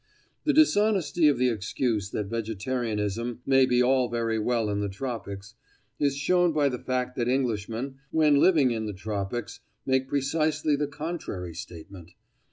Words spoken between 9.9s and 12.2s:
precisely the contrary statement.